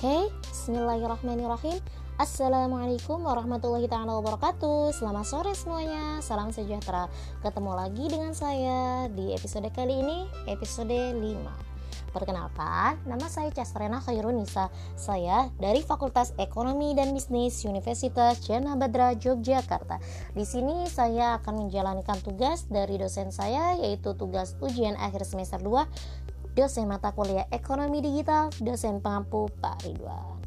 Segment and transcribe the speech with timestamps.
[0.00, 1.76] Oke, bismillahirrahmanirrahim.
[2.16, 4.96] Assalamualaikum warahmatullahi taala wabarakatuh.
[4.96, 6.24] Selamat sore semuanya.
[6.24, 7.12] Salam sejahtera.
[7.44, 14.72] Ketemu lagi dengan saya di episode kali ini Episode 5 Perkenalkan, nama saya Castrena Khairunisa
[14.96, 20.00] Saya dari Fakultas Ekonomi dan Bisnis Universitas Jana Badra, Yogyakarta.
[20.32, 26.39] Di sini saya akan menjalankan tugas dari dosen saya Yaitu tugas ujian akhir semester 2
[26.54, 30.38] dosen mata kuliah ekonomi digital, dosen pengampu Pak Ridwan.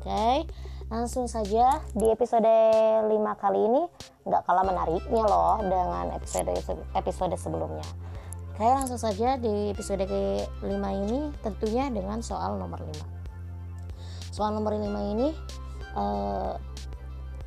[0.00, 0.48] Oke,
[0.88, 2.48] langsung saja di episode
[3.04, 3.82] 5 kali ini
[4.24, 6.48] nggak kalah menariknya loh dengan episode
[6.96, 7.84] episode sebelumnya.
[8.56, 14.32] Oke, langsung saja di episode ke-5 ini tentunya dengan soal nomor 5.
[14.32, 14.84] Soal nomor 5
[15.16, 15.32] ini
[15.96, 16.56] uh,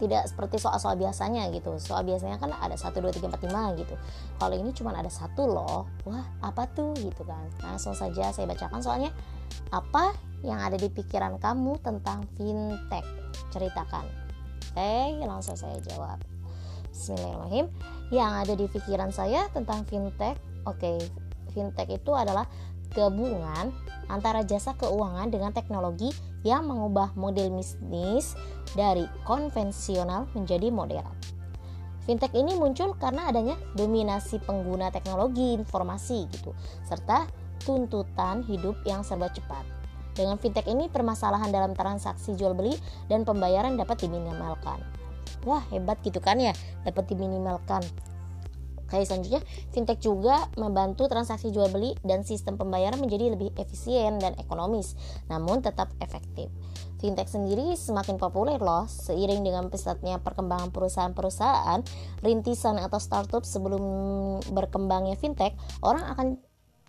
[0.04, 1.72] tidak seperti soal-soal biasanya gitu.
[1.80, 3.96] Soal biasanya kan ada 1, 2, 3, 4, 5 gitu.
[4.36, 7.48] Kalau ini cuma ada satu loh wah apa tuh gitu kan.
[7.64, 9.12] Langsung saja saya bacakan soalnya.
[9.72, 10.12] Apa
[10.44, 13.08] yang ada di pikiran kamu tentang fintech?
[13.56, 14.04] Ceritakan.
[14.76, 16.20] Oke langsung saya jawab.
[16.92, 17.72] Bismillahirrahmanirrahim.
[18.12, 20.36] Yang ada di pikiran saya tentang fintech
[20.68, 20.92] oke
[21.54, 22.50] fintech itu adalah
[22.94, 23.74] gabungan
[24.08, 26.14] antara jasa keuangan dengan teknologi
[26.46, 28.38] yang mengubah model bisnis
[28.78, 31.10] dari konvensional menjadi modern.
[32.04, 36.52] Fintech ini muncul karena adanya dominasi pengguna teknologi informasi gitu,
[36.84, 37.24] serta
[37.64, 39.64] tuntutan hidup yang serba cepat.
[40.14, 42.76] Dengan fintech ini permasalahan dalam transaksi jual beli
[43.08, 44.84] dan pembayaran dapat diminimalkan.
[45.48, 46.52] Wah, hebat gitu kan ya,
[46.84, 47.82] dapat diminimalkan.
[48.94, 49.42] Kayak selanjutnya,
[49.74, 54.94] fintech juga membantu transaksi jual beli dan sistem pembayaran menjadi lebih efisien dan ekonomis,
[55.34, 56.54] namun tetap efektif.
[57.02, 61.82] Fintech sendiri semakin populer loh seiring dengan pesatnya perkembangan perusahaan-perusahaan
[62.22, 63.82] rintisan atau startup sebelum
[64.54, 66.28] berkembangnya fintech, orang akan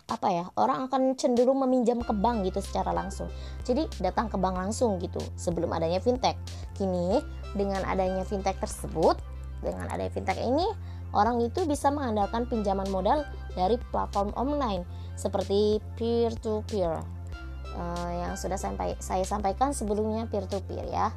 [0.05, 3.25] apa ya orang akan cenderung meminjam ke bank gitu secara langsung
[3.65, 6.37] jadi datang ke bank langsung gitu sebelum adanya fintech
[6.77, 7.25] kini
[7.57, 9.17] dengan adanya fintech tersebut
[9.65, 10.69] dengan adanya fintech ini
[11.15, 13.23] orang itu bisa mengandalkan pinjaman modal
[13.55, 14.83] dari platform online
[15.15, 16.99] seperti peer to peer
[17.73, 21.09] uh, yang sudah sampai saya sampaikan sebelumnya peer to peer ya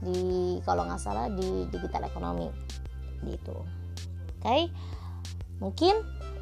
[0.00, 2.48] di kalau nggak salah di digital ekonomi
[3.26, 4.72] gitu oke okay?
[5.60, 5.94] mungkin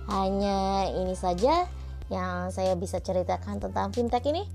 [0.09, 1.67] hanya ini saja
[2.09, 4.47] yang saya bisa ceritakan tentang fintech ini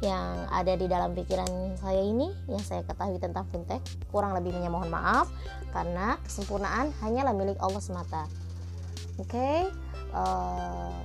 [0.00, 4.88] yang ada di dalam pikiran saya ini yang saya ketahui tentang fintech kurang lebihnya mohon
[4.88, 5.28] maaf
[5.76, 8.24] karena kesempurnaan hanyalah milik Allah semata.
[9.20, 9.58] Oke okay?
[10.16, 10.98] uh, eh,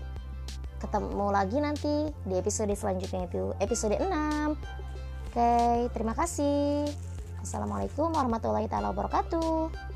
[0.80, 4.14] ketemu lagi nanti di episode selanjutnya itu episode 6 oke
[5.32, 6.88] okay, terima kasih.
[7.44, 9.95] Assalamualaikum warahmatullahi wabarakatuh